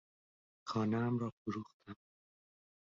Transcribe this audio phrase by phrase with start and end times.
[0.69, 1.95] خانهام را فروختم.